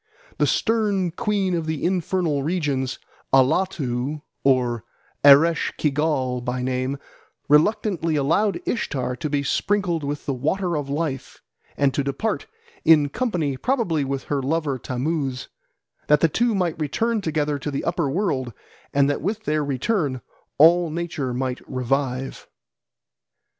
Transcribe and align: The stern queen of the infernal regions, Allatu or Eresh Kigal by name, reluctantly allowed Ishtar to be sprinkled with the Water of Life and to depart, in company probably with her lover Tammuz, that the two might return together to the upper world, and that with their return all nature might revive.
The 0.39 0.47
stern 0.47 1.11
queen 1.11 1.53
of 1.53 1.67
the 1.67 1.83
infernal 1.85 2.41
regions, 2.41 2.97
Allatu 3.31 4.23
or 4.43 4.83
Eresh 5.23 5.73
Kigal 5.77 6.43
by 6.43 6.63
name, 6.63 6.97
reluctantly 7.47 8.15
allowed 8.15 8.61
Ishtar 8.65 9.15
to 9.17 9.29
be 9.29 9.43
sprinkled 9.43 10.03
with 10.03 10.25
the 10.25 10.33
Water 10.33 10.75
of 10.75 10.89
Life 10.89 11.43
and 11.77 11.93
to 11.93 12.03
depart, 12.03 12.47
in 12.83 13.09
company 13.09 13.57
probably 13.57 14.03
with 14.03 14.23
her 14.23 14.41
lover 14.41 14.79
Tammuz, 14.79 15.49
that 16.07 16.21
the 16.21 16.27
two 16.29 16.55
might 16.55 16.79
return 16.81 17.21
together 17.21 17.59
to 17.59 17.69
the 17.69 17.83
upper 17.85 18.09
world, 18.09 18.53
and 18.91 19.07
that 19.07 19.21
with 19.21 19.43
their 19.43 19.63
return 19.63 20.21
all 20.57 20.89
nature 20.89 21.31
might 21.31 21.61
revive. 21.69 22.47